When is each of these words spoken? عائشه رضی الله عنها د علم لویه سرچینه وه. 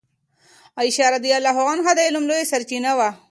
عائشه 0.77 1.03
رضی 1.15 1.31
الله 1.39 1.57
عنها 1.71 1.91
د 1.95 1.99
علم 2.07 2.23
لویه 2.29 2.49
سرچینه 2.51 2.91
وه. 2.99 3.09